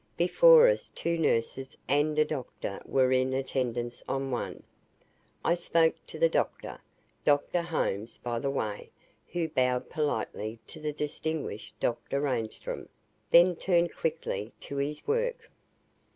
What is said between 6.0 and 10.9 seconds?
to the Doctor, Dr. Holmes, by the way, who bowed politely to